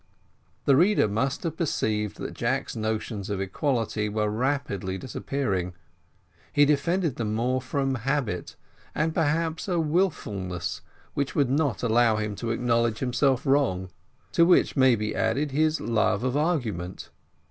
[0.65, 5.73] The reader must have perceived that Jack's notions of equality were rapidly disappearing;
[6.51, 8.55] he defended them more from habit,
[8.95, 10.81] and perhaps a wilfulness
[11.13, 13.91] which would not allow him to acknowledge himself wrong;
[14.31, 17.11] to which may be added his love of argument.